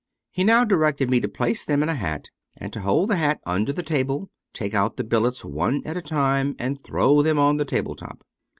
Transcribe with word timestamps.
He 0.31 0.43
now 0.43 0.63
directed 0.63 1.11
me 1.11 1.19
to 1.19 1.27
place 1.27 1.63
them 1.63 1.83
in 1.83 1.89
a 1.89 1.93
hat, 1.93 2.31
and 2.57 2.73
to 2.73 2.79
hold 2.81 3.11
the 3.11 3.17
hat 3.17 3.39
under 3.45 3.71
the 3.71 3.83
table, 3.83 4.31
take 4.51 4.73
out 4.73 4.97
the 4.97 5.03
billets 5.03 5.45
one 5.45 5.83
at 5.85 5.95
a 5.95 6.01
time, 6.01 6.55
and 6.57 6.83
throw 6.83 7.21
them 7.21 7.37
on 7.37 7.57
the 7.57 7.65
table 7.65 7.95
top. 7.95 8.23